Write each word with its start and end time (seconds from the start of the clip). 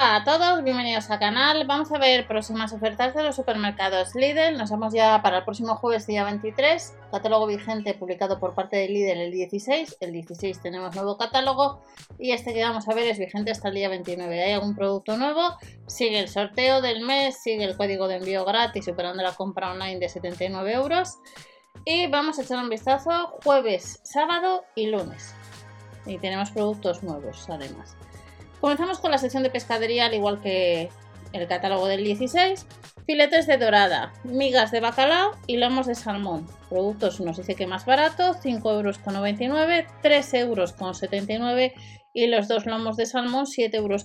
Hola 0.00 0.14
a 0.14 0.22
todos, 0.22 0.62
bienvenidos 0.62 1.10
al 1.10 1.18
canal. 1.18 1.66
Vamos 1.66 1.90
a 1.90 1.98
ver 1.98 2.24
próximas 2.28 2.72
ofertas 2.72 3.16
de 3.16 3.24
los 3.24 3.34
supermercados 3.34 4.14
Lidl. 4.14 4.56
Nos 4.56 4.70
vamos 4.70 4.94
ya 4.94 5.20
para 5.22 5.38
el 5.38 5.44
próximo 5.44 5.74
jueves 5.74 6.06
día 6.06 6.22
23. 6.22 6.94
Catálogo 7.10 7.48
vigente 7.48 7.94
publicado 7.94 8.38
por 8.38 8.54
parte 8.54 8.76
de 8.76 8.88
Lidl 8.88 9.20
el 9.20 9.32
16. 9.32 9.96
El 9.98 10.12
16 10.12 10.62
tenemos 10.62 10.94
nuevo 10.94 11.18
catálogo 11.18 11.82
y 12.16 12.30
este 12.30 12.54
que 12.54 12.62
vamos 12.62 12.88
a 12.88 12.94
ver 12.94 13.08
es 13.08 13.18
vigente 13.18 13.50
hasta 13.50 13.70
el 13.70 13.74
día 13.74 13.88
29. 13.88 14.40
¿Hay 14.40 14.52
algún 14.52 14.76
producto 14.76 15.16
nuevo? 15.16 15.56
Sigue 15.88 16.20
el 16.20 16.28
sorteo 16.28 16.80
del 16.80 17.04
mes, 17.04 17.42
sigue 17.42 17.64
el 17.64 17.76
código 17.76 18.06
de 18.06 18.18
envío 18.18 18.44
gratis 18.44 18.84
superando 18.84 19.24
la 19.24 19.32
compra 19.32 19.72
online 19.72 19.98
de 19.98 20.08
79 20.08 20.74
euros. 20.74 21.18
Y 21.84 22.06
vamos 22.06 22.38
a 22.38 22.42
echar 22.42 22.62
un 22.62 22.70
vistazo 22.70 23.36
jueves, 23.42 23.98
sábado 24.04 24.62
y 24.76 24.86
lunes. 24.86 25.34
Y 26.06 26.18
tenemos 26.18 26.52
productos 26.52 27.02
nuevos 27.02 27.50
además. 27.50 27.96
Comenzamos 28.60 28.98
con 28.98 29.10
la 29.10 29.18
sección 29.18 29.42
de 29.42 29.50
pescadería, 29.50 30.06
al 30.06 30.14
igual 30.14 30.40
que 30.40 30.88
el 31.32 31.46
catálogo 31.48 31.86
del 31.86 32.04
16. 32.04 32.66
Filetes 33.06 33.46
de 33.46 33.56
dorada, 33.56 34.12
migas 34.24 34.70
de 34.70 34.80
bacalao 34.80 35.30
y 35.46 35.56
lomos 35.56 35.86
de 35.86 35.94
salmón. 35.94 36.46
Productos 36.68 37.20
nos 37.20 37.38
dice 37.38 37.54
que 37.54 37.66
más 37.66 37.86
barato, 37.86 38.34
5,99 38.34 39.42
euros, 39.42 39.94
3 40.02 40.34
euros 40.34 40.74
y 42.12 42.26
los 42.26 42.48
dos 42.48 42.66
lomos 42.66 42.96
de 42.96 43.06
salmón 43.06 43.46
7,19 43.46 43.74
euros. 43.74 44.02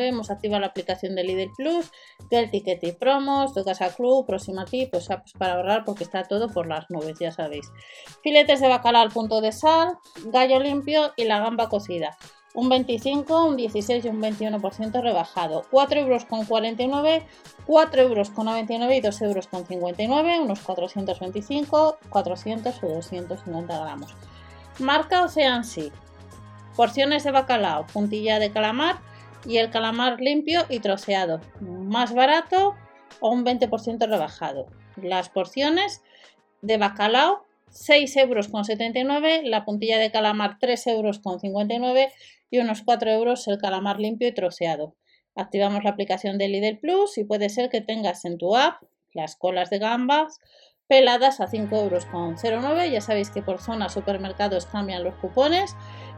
Hemos 0.00 0.30
activado 0.30 0.60
la 0.60 0.68
aplicación 0.68 1.14
de 1.14 1.24
Lidl 1.24 1.50
Plus, 1.56 1.90
del 2.30 2.50
Ticket 2.50 2.82
y 2.84 2.92
Promos, 2.92 3.54
de 3.54 3.64
Casa 3.64 3.94
Club, 3.94 4.26
Proximati, 4.26 4.86
pues, 4.86 5.08
pues 5.08 5.32
para 5.38 5.54
ahorrar 5.54 5.84
porque 5.84 6.04
está 6.04 6.22
todo 6.22 6.48
por 6.48 6.68
las 6.68 6.88
nubes, 6.88 7.18
ya 7.20 7.32
sabéis. 7.32 7.70
Filetes 8.22 8.60
de 8.60 8.68
bacalao 8.68 9.02
al 9.02 9.10
punto 9.10 9.42
de 9.42 9.52
sal, 9.52 9.98
gallo 10.26 10.60
limpio 10.60 11.12
y 11.16 11.24
la 11.24 11.40
gamba 11.40 11.68
cocida 11.68 12.16
un 12.58 12.68
25, 12.68 13.44
un 13.44 13.56
16 13.56 14.04
y 14.04 14.08
un 14.08 14.20
21% 14.20 15.00
rebajado. 15.00 15.64
4 15.70 16.00
euros 16.00 16.24
con 16.24 16.44
49, 16.44 17.22
4 17.66 18.02
euros 18.02 18.30
con 18.30 18.46
99 18.46 18.96
y 18.96 19.00
2 19.00 19.22
euros 19.22 19.46
con 19.46 19.64
59, 19.64 20.40
unos 20.40 20.58
425, 20.60 21.98
400 22.10 22.82
o 22.82 22.88
250 22.88 23.78
gramos. 23.78 24.12
Marca 24.80 25.22
Ocean 25.22 25.64
Sea. 25.64 25.92
Porciones 26.74 27.22
de 27.22 27.30
bacalao, 27.30 27.86
puntilla 27.86 28.40
de 28.40 28.50
calamar 28.50 28.98
y 29.46 29.58
el 29.58 29.70
calamar 29.70 30.20
limpio 30.20 30.66
y 30.68 30.80
troceado. 30.80 31.40
Más 31.60 32.12
barato 32.12 32.74
o 33.20 33.30
un 33.30 33.44
20% 33.44 34.08
rebajado. 34.08 34.66
Las 34.96 35.28
porciones 35.28 36.02
de 36.62 36.76
bacalao 36.76 37.44
6 37.70 38.16
euros 38.16 38.48
con 38.48 38.64
79, 38.64 39.42
la 39.44 39.64
puntilla 39.64 39.98
de 39.98 40.10
calamar 40.10 40.56
3 40.58 40.86
euros 40.88 41.18
con 41.18 41.38
59 41.38 42.10
y 42.50 42.58
unos 42.58 42.82
4 42.82 43.10
euros 43.10 43.46
el 43.48 43.58
calamar 43.58 44.00
limpio 44.00 44.28
y 44.28 44.34
troceado. 44.34 44.96
Activamos 45.34 45.84
la 45.84 45.90
aplicación 45.90 46.38
de 46.38 46.48
Lidl 46.48 46.78
Plus 46.78 47.18
y 47.18 47.24
puede 47.24 47.48
ser 47.48 47.70
que 47.70 47.80
tengas 47.80 48.24
en 48.24 48.38
tu 48.38 48.56
app 48.56 48.82
las 49.12 49.36
colas 49.36 49.70
de 49.70 49.78
gambas 49.78 50.38
peladas 50.88 51.40
a 51.40 51.46
5 51.46 51.76
euros 51.76 52.06
con 52.06 52.36
09. 52.36 52.90
Ya 52.90 53.00
sabéis 53.00 53.30
que 53.30 53.42
por 53.42 53.60
zona 53.60 53.88
supermercados 53.88 54.66
cambian 54.66 55.04
los 55.04 55.14
cupones 55.16 55.76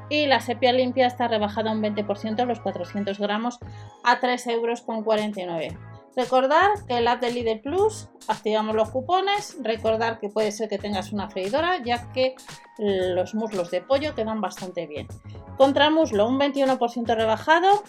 y 0.09 0.27
la 0.27 0.41
sepia 0.41 0.73
limpia 0.73 1.07
está 1.07 1.29
rebajada 1.29 1.73
un 1.73 1.83
20% 1.83 2.45
los 2.47 2.61
400 2.61 3.19
gramos 3.19 3.59
a 4.05 4.21
3 4.21 4.47
euros 4.49 4.83
con 4.83 5.05
49. 5.05 5.77
Recordar 6.17 6.71
que 6.89 6.99
el 6.99 7.07
app 7.07 7.21
de 7.21 7.31
Lidl 7.31 7.61
Plus 7.61 8.09
activamos 8.27 8.75
los 8.75 8.91
cupones. 8.91 9.57
Recordar 9.63 10.19
que 10.19 10.29
puede 10.29 10.51
ser 10.51 10.69
que 10.69 10.79
tengas 10.79 11.13
una 11.13 11.31
freidora, 11.31 11.83
ya 11.85 12.13
que 12.13 12.35
los 12.79 13.35
muslos 13.35 13.71
de 13.71 13.81
pollo 13.81 14.15
quedan 14.15 14.41
bastante 14.41 14.87
bien. 14.87 15.07
Contra 15.61 15.91
muslo, 15.91 16.27
un 16.27 16.41
21% 16.41 17.15
rebajado 17.15 17.85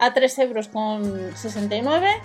a 0.00 0.12
3,69 0.12 0.42
euros. 0.42 2.16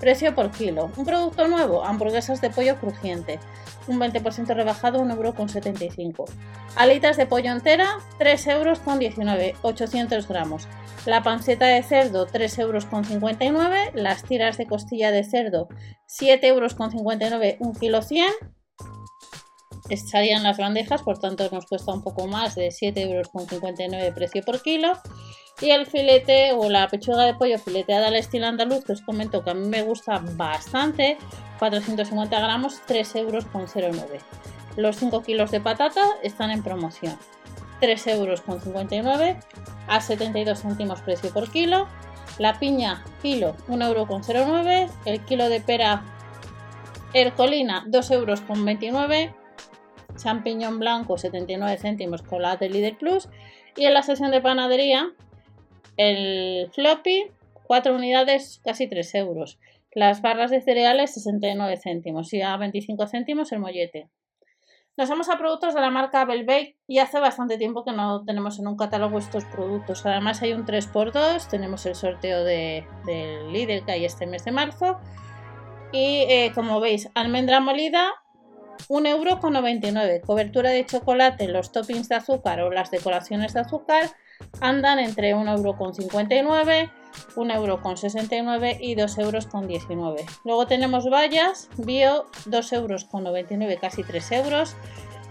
Precio 0.00 0.34
por 0.34 0.50
kilo. 0.50 0.90
Un 0.96 1.04
producto 1.04 1.46
nuevo, 1.46 1.84
hamburguesas 1.84 2.40
de 2.40 2.50
pollo 2.50 2.80
crujiente. 2.80 3.38
Un 3.86 4.00
20% 4.00 4.56
rebajado, 4.56 5.04
1,75 5.04 6.00
euros. 6.00 6.30
Alitas 6.74 7.16
de 7.16 7.26
pollo 7.26 7.52
entera, 7.52 7.86
3,19 8.18 8.50
euros, 8.50 8.80
800 9.62 10.26
gramos. 10.26 10.66
La 11.06 11.22
panceta 11.22 11.66
de 11.66 11.84
cerdo, 11.84 12.26
3,59 12.26 13.46
euros. 13.46 13.94
Las 13.94 14.24
tiras 14.24 14.58
de 14.58 14.66
costilla 14.66 15.12
de 15.12 15.22
cerdo, 15.22 15.68
7,59 16.08 16.44
euros, 16.48 16.76
1 17.60 17.72
kilo 17.78 18.02
100. 18.02 18.32
Estarían 19.88 20.42
las 20.42 20.58
bandejas, 20.58 21.02
por 21.02 21.18
tanto 21.18 21.48
nos 21.50 21.66
cuesta 21.66 21.92
un 21.92 22.02
poco 22.02 22.26
más 22.26 22.54
de 22.54 22.68
7,59 22.68 23.94
euros 23.94 24.14
precio 24.14 24.42
por 24.42 24.62
kilo. 24.62 24.92
Y 25.60 25.70
el 25.70 25.86
filete 25.86 26.52
o 26.52 26.68
la 26.70 26.88
pechuga 26.88 27.24
de 27.24 27.34
pollo 27.34 27.58
fileteada 27.58 28.08
al 28.08 28.16
estilo 28.16 28.46
andaluz, 28.46 28.84
que 28.84 28.92
os 28.92 29.02
comento 29.02 29.44
que 29.44 29.50
a 29.50 29.54
mí 29.54 29.68
me 29.68 29.82
gusta 29.82 30.22
bastante, 30.34 31.18
450 31.58 32.40
gramos, 32.40 32.80
3,09 32.88 33.16
euros. 33.18 33.44
Los 34.76 34.96
5 34.96 35.22
kilos 35.22 35.50
de 35.50 35.60
patata 35.60 36.02
están 36.22 36.50
en 36.50 36.62
promoción. 36.62 37.16
3,59 37.80 38.16
euros 38.16 38.42
a 39.88 40.00
72 40.00 40.62
céntimos 40.62 41.00
precio 41.02 41.30
por 41.30 41.50
kilo. 41.50 41.86
La 42.38 42.58
piña, 42.58 43.04
kilo, 43.20 43.54
1,09 43.68 44.36
euros. 44.36 44.90
El 45.04 45.20
kilo 45.24 45.48
de 45.48 45.60
pera 45.60 46.02
Ercolina, 47.12 47.84
2,29 47.86 48.12
euros. 48.14 49.41
Champiñón 50.16 50.78
blanco, 50.78 51.18
79 51.18 51.76
céntimos 51.78 52.22
con 52.22 52.42
la 52.42 52.56
de 52.56 52.68
Lidl 52.68 52.96
Plus. 52.96 53.28
Y 53.76 53.84
en 53.86 53.94
la 53.94 54.02
sesión 54.02 54.30
de 54.30 54.40
panadería, 54.40 55.12
el 55.96 56.70
floppy, 56.72 57.30
4 57.64 57.94
unidades, 57.94 58.60
casi 58.64 58.88
3 58.88 59.14
euros. 59.16 59.58
Las 59.94 60.22
barras 60.22 60.50
de 60.50 60.60
cereales, 60.60 61.14
69 61.14 61.76
céntimos. 61.82 62.32
Y 62.32 62.42
a 62.42 62.56
25 62.56 63.06
céntimos 63.06 63.52
el 63.52 63.60
mollete. 63.60 64.08
Nos 64.94 65.08
vamos 65.08 65.30
a 65.30 65.38
productos 65.38 65.74
de 65.74 65.80
la 65.80 65.90
marca 65.90 66.26
Belbake 66.26 66.76
y 66.86 66.98
hace 66.98 67.18
bastante 67.18 67.56
tiempo 67.56 67.82
que 67.82 67.92
no 67.92 68.24
tenemos 68.24 68.58
en 68.58 68.66
un 68.66 68.76
catálogo 68.76 69.18
estos 69.18 69.46
productos. 69.46 70.04
Además 70.04 70.42
hay 70.42 70.52
un 70.52 70.66
3x2, 70.66 71.48
tenemos 71.48 71.86
el 71.86 71.94
sorteo 71.94 72.44
de, 72.44 72.86
del 73.06 73.50
líder 73.54 73.84
que 73.84 73.92
hay 73.92 74.04
este 74.04 74.26
mes 74.26 74.44
de 74.44 74.52
marzo. 74.52 74.98
Y 75.92 76.26
eh, 76.28 76.52
como 76.54 76.78
veis, 76.78 77.08
almendra 77.14 77.60
molida, 77.60 78.12
1,99€. 78.88 80.20
Cobertura 80.22 80.70
de 80.70 80.86
chocolate, 80.86 81.48
los 81.48 81.72
toppings 81.72 82.08
de 82.08 82.16
azúcar 82.16 82.60
o 82.60 82.70
las 82.70 82.90
decoraciones 82.90 83.54
de 83.54 83.60
azúcar 83.60 84.10
andan 84.60 84.98
entre 84.98 85.34
1,59€, 85.34 86.90
1,69€ 87.36 88.76
y 88.80 88.96
2,19€. 88.96 90.24
Luego 90.44 90.66
tenemos 90.66 91.08
vallas, 91.08 91.68
bio, 91.76 92.26
2,99€, 92.46 93.78
casi 93.78 94.02
3 94.02 94.32
euros. 94.32 94.76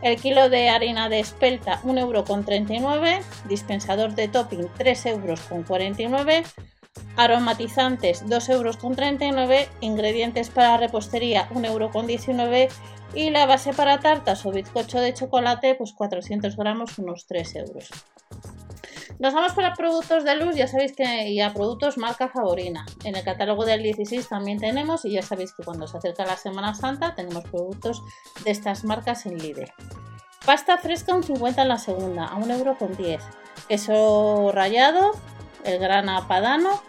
El 0.01 0.15
kilo 0.19 0.49
de 0.49 0.69
harina 0.69 1.09
de 1.09 1.19
espelta, 1.19 1.79
1,39€. 1.83 3.21
Dispensador 3.47 4.15
de 4.15 4.27
topping, 4.27 4.67
3,49€. 4.79 6.70
Aromatizantes, 7.17 8.25
2,39€. 8.25 9.67
Ingredientes 9.81 10.49
para 10.49 10.77
repostería, 10.77 11.49
1,19€ 11.49 12.69
y 13.13 13.29
la 13.29 13.45
base 13.45 13.73
para 13.73 13.99
tartas 13.99 14.45
o 14.45 14.51
bizcocho 14.51 14.99
de 14.99 15.13
chocolate, 15.13 15.75
pues 15.75 15.93
400 15.93 16.55
gramos, 16.55 16.97
unos 16.97 17.25
3 17.27 17.55
euros. 17.55 17.89
Nos 19.19 19.35
vamos 19.35 19.53
para 19.53 19.75
productos 19.75 20.23
de 20.23 20.35
luz, 20.35 20.55
ya 20.55 20.67
sabéis 20.67 20.93
que 20.95 21.29
y 21.29 21.41
a 21.41 21.53
productos 21.53 21.97
marca 21.99 22.29
favorina. 22.29 22.85
En 23.03 23.15
el 23.15 23.23
catálogo 23.23 23.65
del 23.65 23.83
16 23.83 24.27
también 24.27 24.57
tenemos 24.57 25.05
y 25.05 25.11
ya 25.11 25.21
sabéis 25.21 25.53
que 25.53 25.63
cuando 25.63 25.87
se 25.87 25.97
acerca 25.97 26.25
la 26.25 26.37
Semana 26.37 26.73
Santa 26.73 27.13
tenemos 27.13 27.43
productos 27.43 28.01
de 28.43 28.49
estas 28.51 28.83
marcas 28.83 29.27
en 29.27 29.37
Lidl. 29.37 29.71
Pasta 30.43 30.79
fresca 30.79 31.13
un 31.13 31.21
50 31.21 31.61
en 31.61 31.67
la 31.67 31.77
segunda, 31.77 32.25
a 32.25 32.37
1,10 32.37 32.57
euro. 32.57 32.77
Queso 33.67 34.51
rallado, 34.51 35.11
el 35.65 35.79
grana 35.79 36.27
padano, 36.27 36.81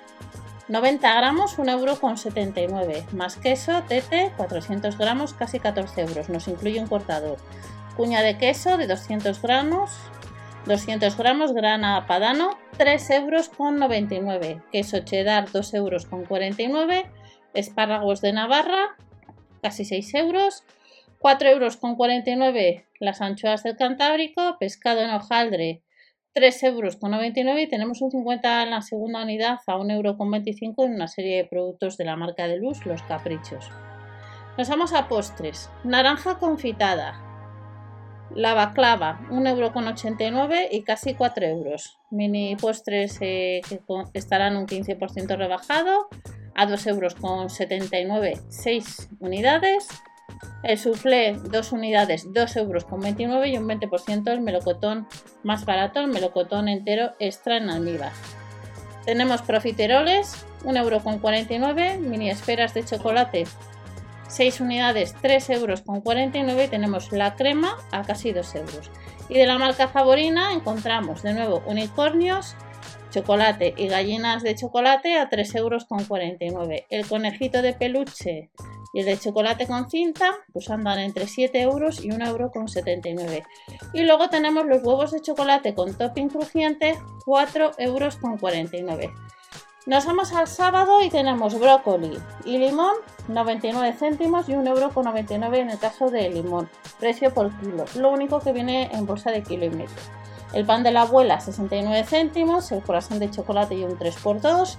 90 0.69 1.15
gramos, 1.15 1.59
1,79 1.59 2.61
euro. 2.61 3.07
Más 3.13 3.37
queso, 3.37 3.83
tete, 3.89 4.33
400 4.37 4.97
gramos, 4.97 5.35
casi 5.35 5.59
14 5.61 6.01
euros. 6.01 6.29
Nos 6.29 6.49
incluye 6.49 6.81
un 6.81 6.87
cortador. 6.87 7.37
Cuña 7.97 8.23
de 8.23 8.39
queso 8.39 8.77
de 8.79 8.87
200 8.87 9.43
gramos, 9.43 9.91
200 10.67 11.17
gramos, 11.17 11.53
grana 11.53 12.07
padano, 12.07 12.57
3,99 12.79 14.45
euros. 14.45 14.63
Queso 14.71 15.01
cheddar, 15.01 15.49
2,49 15.49 16.61
euros. 16.61 17.05
Espárragos 17.55 18.21
de 18.23 18.33
Navarra, 18.33 18.97
casi 19.61 19.85
6 19.85 20.15
euros. 20.15 20.65
4,49 21.21 22.29
euros 22.29 22.83
las 22.99 23.21
anchoas 23.21 23.63
del 23.63 23.77
Cantábrico. 23.77 24.57
Pescado 24.59 25.03
en 25.03 25.11
hojaldre, 25.11 25.83
3,99 26.35 26.67
euros 26.67 27.61
y 27.61 27.69
tenemos 27.69 28.01
un 28.01 28.11
50 28.11 28.63
en 28.63 28.71
la 28.71 28.83
segunda 28.83 29.23
unidad 29.23 29.59
a 29.67 29.77
1,25 29.77 29.91
euro 29.93 30.85
en 30.85 30.95
una 30.95 31.09
serie 31.09 31.37
de 31.37 31.45
productos 31.45 31.97
de 31.99 32.05
la 32.05 32.17
marca 32.17 32.49
de 32.49 32.57
luz, 32.57 32.87
los 32.87 33.03
caprichos. 33.03 33.71
Nos 34.57 34.69
vamos 34.69 34.93
a 34.93 35.09
postres. 35.09 35.71
Naranja 35.85 36.39
confitada, 36.39 37.21
La 38.35 38.55
baclava, 38.55 39.21
1,89€ 39.31 40.69
y 40.71 40.83
casi 40.83 41.15
4 41.15 41.47
euros. 41.47 41.99
Mini 42.11 42.57
postres 42.57 43.19
eh, 43.21 43.61
que 43.69 44.19
estarán 44.19 44.57
un 44.57 44.67
15% 44.67 45.37
rebajado 45.37 46.09
a 46.55 46.67
2,79 46.67 48.27
euros 48.27 48.45
6 48.49 49.09
unidades. 49.21 49.89
El 50.63 50.79
soufflé, 50.79 51.39
2 51.51 51.73
unidades, 51.73 52.33
2 52.33 52.57
euros 52.57 52.85
con 52.85 53.01
29 53.01 53.49
y 53.49 53.59
un 53.59 53.67
20% 53.67 54.31
el 54.31 54.41
melocotón 54.41 55.09
más 55.43 55.65
barato, 55.65 56.01
el 56.01 56.07
melocotón 56.07 56.69
entero 56.69 57.13
extra 57.19 57.57
en 57.57 57.69
almíbar. 57.69 58.13
Tenemos 59.05 59.43
profiteroles, 59.43 60.47
1 60.65 60.79
euro 60.79 61.01
con 61.01 61.19
49, 61.19 61.99
mini 61.99 62.31
esferas 62.31 62.75
de 62.75 62.85
chocolate, 62.85 63.45
6 64.29 64.61
unidades, 64.61 65.15
3 65.21 65.51
euros 65.51 65.83
con 65.83 66.01
49 66.01 66.65
y 66.65 66.69
tenemos 66.69 67.11
la 67.11 67.35
crema 67.35 67.77
a 67.91 68.03
casi 68.03 68.33
2 68.33 68.55
euros. 68.55 68.91
Y 69.29 69.35
de 69.35 69.47
la 69.47 69.59
marca 69.59 69.89
Favorina 69.89 70.53
encontramos 70.53 71.23
de 71.23 71.35
nuevo 71.35 71.63
unicornios, 71.67 72.55
chocolate 73.13 73.75
y 73.77 73.89
gallinas 73.89 74.43
de 74.43 74.55
chocolate 74.55 75.19
a 75.19 75.29
3 75.29 75.55
euros 75.57 75.85
con 75.85 76.05
49. 76.05 76.87
El 76.91 77.07
conejito 77.07 77.63
de 77.63 77.75
peluche 77.75 78.51
y 78.93 79.01
el 79.01 79.07
de 79.07 79.19
chocolate 79.19 79.67
con 79.67 79.89
cinta, 79.89 80.33
pues 80.53 80.71
andan 80.71 80.99
entre 80.99 81.27
7 81.27 81.61
euros 81.61 82.05
y 82.05 82.11
1 82.11 82.27
euro 82.27 82.51
con 82.51 82.69
79. 82.69 83.45
Y 83.93 84.03
luego 84.03 84.29
tenemos 84.29 84.67
los 84.67 84.83
huevos 84.83 85.13
de 85.13 85.21
chocolate 85.21 85.75
con 85.75 85.97
topping 85.97 86.29
crujiente, 86.29 86.99
4 87.25 87.73
euros 87.79 88.17
con 88.17 88.39
49. 88.39 89.13
Nos 89.85 90.07
vamos 90.07 90.33
al 90.33 90.47
sábado 90.47 91.03
y 91.03 91.11
tenemos 91.11 91.59
brócoli 91.59 92.17
y 92.45 92.59
limón 92.59 92.95
99 93.27 93.95
céntimos 93.99 94.49
y 94.49 94.55
1 94.55 94.71
euro 94.71 94.91
con 94.91 95.07
99 95.07 95.59
en 95.59 95.71
el 95.71 95.79
caso 95.79 96.09
de 96.09 96.31
limón, 96.31 96.71
precio 97.01 97.35
por 97.35 97.51
kilo. 97.59 97.85
Lo 97.97 98.11
único 98.11 98.39
que 98.39 98.53
viene 98.53 98.91
en 98.93 99.07
bolsa 99.07 99.33
de 99.33 99.43
kilo 99.43 99.65
y 99.65 99.71
medio. 99.71 99.89
El 100.55 100.67
pan 100.67 100.83
de 100.83 100.91
la 100.91 101.03
abuela 101.03 101.41
69 101.41 102.05
céntimos, 102.05 102.73
el 102.73 102.83
corazón 102.83 103.19
de 103.19 103.31
chocolate 103.31 103.75
y 103.75 103.85
un 103.85 103.99
3x2 103.99 104.77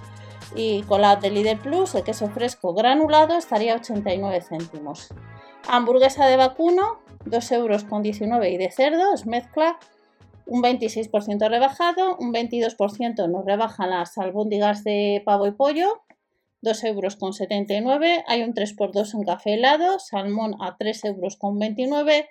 y 0.54 0.82
con 0.82 1.00
la 1.00 1.16
de 1.16 1.30
Lidl 1.30 1.58
Plus, 1.58 1.94
el 1.96 2.04
queso 2.04 2.28
fresco 2.28 2.74
granulado 2.74 3.36
estaría 3.36 3.74
89 3.74 4.40
céntimos. 4.40 5.08
Hamburguesa 5.68 6.26
de 6.26 6.36
vacuno, 6.36 7.00
2 7.24 7.52
euros 7.52 7.84
con 7.84 8.02
19 8.02 8.50
y 8.50 8.56
de 8.56 8.70
cerdo, 8.70 9.14
es 9.14 9.26
mezcla, 9.26 9.78
un 10.46 10.62
26% 10.62 11.48
rebajado, 11.48 12.16
un 12.18 12.32
22% 12.32 13.28
nos 13.28 13.44
rebajan 13.44 13.90
las 13.90 14.16
albóndigas 14.18 14.84
de 14.84 15.22
pavo 15.24 15.46
y 15.46 15.52
pollo, 15.52 16.02
2 16.62 16.84
euros 16.84 17.16
con 17.16 17.32
79, 17.32 18.24
hay 18.26 18.42
un 18.42 18.54
3x2 18.54 19.14
en 19.14 19.24
café 19.24 19.54
helado, 19.54 19.98
salmón 19.98 20.54
a 20.60 20.76
3 20.76 21.04
euros 21.06 21.36
con 21.36 21.58
29, 21.58 22.28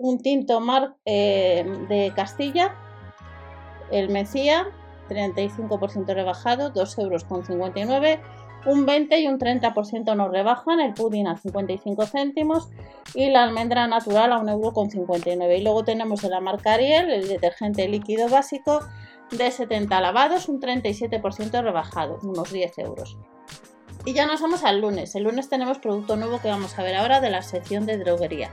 un 0.00 0.18
tinto 0.18 0.60
mar 0.60 0.96
eh, 1.04 1.64
de 1.88 2.12
Castilla, 2.16 2.74
el 3.90 4.08
Mecía 4.08 4.66
35% 5.08 6.14
rebajado, 6.14 6.72
2,59 6.72 7.00
euros. 7.02 7.26
Un 8.66 8.84
20 8.84 9.18
y 9.20 9.26
un 9.26 9.38
30% 9.38 10.14
nos 10.16 10.30
rebajan, 10.30 10.80
el 10.80 10.92
pudding 10.92 11.26
a 11.26 11.38
55 11.38 12.04
céntimos 12.06 12.68
y 13.14 13.30
la 13.30 13.42
almendra 13.42 13.86
natural 13.86 14.32
a 14.32 14.38
1,59 14.38 15.32
euro. 15.32 15.54
Y 15.54 15.62
luego 15.62 15.84
tenemos 15.84 16.20
de 16.20 16.28
la 16.28 16.40
marca 16.40 16.74
Ariel 16.74 17.10
el 17.10 17.26
detergente 17.26 17.88
líquido 17.88 18.28
básico 18.28 18.80
de 19.30 19.50
70 19.50 19.98
lavados, 20.00 20.48
un 20.48 20.60
37% 20.60 21.62
rebajado, 21.62 22.18
unos 22.22 22.52
10 22.52 22.78
euros. 22.80 23.16
Y 24.04 24.12
ya 24.12 24.26
nos 24.26 24.42
vamos 24.42 24.62
al 24.64 24.80
lunes. 24.80 25.14
El 25.14 25.24
lunes 25.24 25.48
tenemos 25.48 25.78
producto 25.78 26.16
nuevo 26.16 26.40
que 26.40 26.48
vamos 26.48 26.78
a 26.78 26.82
ver 26.82 26.96
ahora 26.96 27.20
de 27.20 27.30
la 27.30 27.42
sección 27.42 27.86
de 27.86 27.96
droguería. 27.96 28.50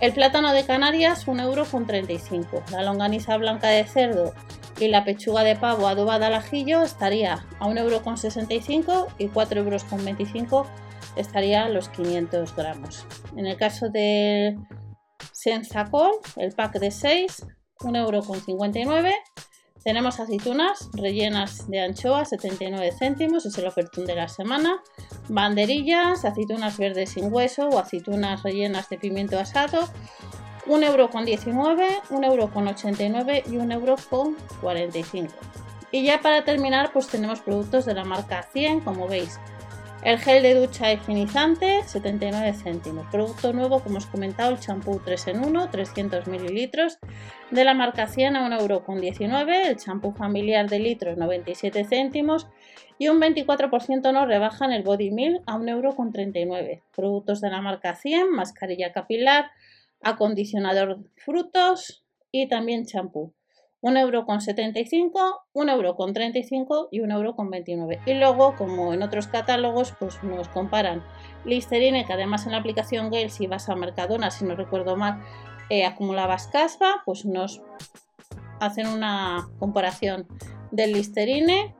El 0.00 0.12
plátano 0.12 0.52
de 0.52 0.64
Canarias, 0.64 1.26
1,35 1.26 2.34
euro. 2.34 2.64
La 2.70 2.82
longaniza 2.82 3.36
blanca 3.36 3.68
de 3.68 3.84
cerdo 3.84 4.34
y 4.78 4.88
la 4.88 5.04
pechuga 5.04 5.44
de 5.44 5.56
pavo 5.56 5.86
adobada 5.86 6.26
al 6.26 6.34
ajillo 6.34 6.82
estaría 6.82 7.46
a 7.60 7.66
1,65€ 7.66 9.06
y 9.18 9.28
4,25€ 9.28 10.66
estaría 11.16 11.68
los 11.68 11.88
500 11.90 12.56
gramos. 12.56 13.06
En 13.36 13.46
el 13.46 13.56
caso 13.56 13.88
del 13.88 14.58
Sensacol, 15.32 16.12
el 16.36 16.52
pack 16.52 16.78
de 16.78 16.90
6, 16.90 17.46
1,59€. 17.80 19.12
Tenemos 19.84 20.18
aceitunas 20.18 20.88
rellenas 20.94 21.68
de 21.68 21.80
anchoa, 21.80 22.24
79 22.24 22.92
céntimos, 22.98 23.44
es 23.44 23.58
el 23.58 23.66
ofertón 23.66 24.06
de 24.06 24.14
la 24.14 24.28
semana. 24.28 24.82
Banderillas, 25.28 26.24
aceitunas 26.24 26.78
verdes 26.78 27.10
sin 27.10 27.30
hueso 27.30 27.68
o 27.68 27.78
aceitunas 27.78 28.42
rellenas 28.42 28.88
de 28.88 28.96
pimiento 28.96 29.38
asado, 29.38 29.80
1,19 30.66 30.86
euro, 30.88 31.10
1,89 31.10 33.12
euro 33.12 33.30
y 33.46 33.56
1,45 33.56 35.16
euro. 35.16 35.32
Y 35.92 36.02
ya 36.02 36.20
para 36.20 36.44
terminar, 36.44 36.92
pues 36.92 37.06
tenemos 37.06 37.40
productos 37.40 37.84
de 37.84 37.94
la 37.94 38.04
marca 38.04 38.42
100, 38.52 38.80
como 38.80 39.06
veis. 39.06 39.38
El 40.04 40.18
gel 40.18 40.42
de 40.42 40.54
ducha 40.54 40.92
higienizante, 40.92 41.82
79 41.82 42.52
céntimos. 42.52 43.06
Producto 43.10 43.54
nuevo, 43.54 43.82
como 43.82 43.96
os 43.96 44.06
he 44.06 44.10
comentado, 44.10 44.50
el 44.50 44.60
champú 44.60 45.00
3 45.02 45.28
en 45.28 45.44
1, 45.46 45.70
300 45.70 46.26
mililitros. 46.26 46.98
De 47.50 47.64
la 47.64 47.72
marca 47.72 48.06
100 48.06 48.36
a 48.36 48.46
1,19 48.46 48.60
euro. 48.60 49.54
El 49.66 49.76
champú 49.78 50.12
familiar 50.12 50.68
de 50.68 50.78
litros, 50.78 51.16
97 51.16 51.84
céntimos. 51.84 52.48
Y 52.98 53.08
un 53.08 53.18
24% 53.18 54.12
nos 54.12 54.28
rebajan 54.28 54.72
el 54.72 54.82
body 54.82 55.10
milk 55.10 55.42
a 55.46 55.56
1,39 55.56 56.36
euro. 56.48 56.82
Productos 56.94 57.40
de 57.40 57.48
la 57.48 57.62
marca 57.62 57.94
100, 57.94 58.30
mascarilla 58.30 58.92
capilar, 58.92 59.52
acondicionador 60.02 60.98
frutos 61.16 62.04
y 62.30 62.46
también 62.46 62.84
champú. 62.84 63.32
1,75€, 63.84 65.12
1,35€ 65.52 66.88
y 66.90 67.00
1,29€. 67.00 68.00
Y 68.06 68.14
luego, 68.14 68.56
como 68.56 68.94
en 68.94 69.02
otros 69.02 69.26
catálogos, 69.26 69.92
pues 69.98 70.22
nos 70.22 70.48
comparan 70.48 71.04
Listerine, 71.44 72.06
que 72.06 72.14
además 72.14 72.46
en 72.46 72.52
la 72.52 72.58
aplicación 72.58 73.10
Gale, 73.10 73.28
si 73.28 73.46
vas 73.46 73.68
a 73.68 73.76
Mercadona, 73.76 74.30
si 74.30 74.46
no 74.46 74.56
recuerdo 74.56 74.96
mal, 74.96 75.22
eh, 75.68 75.84
acumulabas 75.84 76.46
caspa, 76.46 77.02
pues 77.04 77.26
nos 77.26 77.60
hacen 78.58 78.86
una 78.86 79.50
comparación 79.58 80.26
del 80.70 80.92
Listerine 80.92 81.74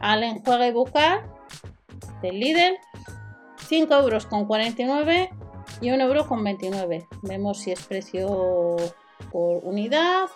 al 0.00 0.24
enjuague 0.24 0.72
bucal 0.72 1.30
del 2.22 2.40
Lidl, 2.40 2.78
5,49€ 3.68 5.28
y 5.82 5.88
1,29€. 5.88 7.06
Vemos 7.22 7.58
si 7.58 7.72
es 7.72 7.82
precio 7.82 8.76
por 9.30 9.62
unidad 9.64 10.30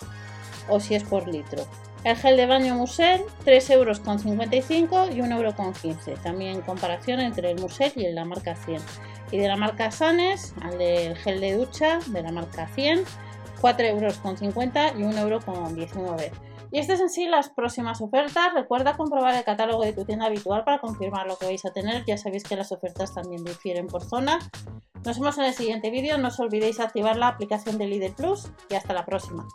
o 0.69 0.81
si 0.81 0.95
es 0.95 1.05
por 1.05 1.29
litro. 1.29 1.65
El 2.05 2.17
gel 2.17 2.37
de 2.37 2.47
baño 2.47 2.75
Musel, 2.75 3.23
3,55€ 3.45 5.15
y 5.15 5.21
1,15€. 5.21 6.21
También 6.21 6.61
comparación 6.63 7.21
entre 7.21 7.53
el 7.53 7.61
Musel 7.61 7.93
y 7.95 8.01
el 8.01 8.07
de 8.07 8.13
la 8.15 8.25
marca 8.25 8.57
100. 8.57 8.83
Y 9.31 9.39
de 9.39 9.49
la 9.49 9.57
marca 9.57 9.91
Sanes, 9.93 10.53
al 10.63 10.79
del 10.79 11.17
gel 11.17 11.41
de 11.41 11.55
ducha 11.55 12.01
de 12.07 12.23
la 12.23 12.33
marca 12.33 12.67
100, 12.75 13.05
4,50€ 13.61 14.99
y 14.99 15.03
1,19€. 15.03 16.33
Y 16.73 16.79
estas 16.79 17.01
en 17.01 17.11
sí 17.11 17.27
las 17.27 17.51
próximas 17.51 18.01
ofertas. 18.01 18.53
Recuerda 18.55 18.97
comprobar 18.97 19.35
el 19.35 19.45
catálogo 19.45 19.85
de 19.85 19.93
tu 19.93 20.05
tienda 20.05 20.27
habitual 20.27 20.65
para 20.65 20.81
confirmar 20.81 21.27
lo 21.27 21.37
que 21.37 21.47
vais 21.47 21.65
a 21.67 21.73
tener. 21.73 22.05
Ya 22.07 22.17
sabéis 22.17 22.43
que 22.43 22.57
las 22.57 22.73
ofertas 22.73 23.15
también 23.15 23.45
difieren 23.45 23.87
por 23.87 24.03
zona. 24.03 24.39
Nos 25.05 25.19
vemos 25.19 25.37
en 25.39 25.45
el 25.45 25.55
siguiente 25.55 25.91
vídeo. 25.91 26.17
No 26.19 26.29
os 26.29 26.41
olvidéis 26.41 26.81
activar 26.81 27.17
la 27.17 27.29
aplicación 27.29 27.77
de 27.77 27.87
Líder 27.87 28.15
Plus 28.15 28.51
y 28.71 28.75
hasta 28.75 28.95
la 28.95 29.05
próxima. 29.05 29.47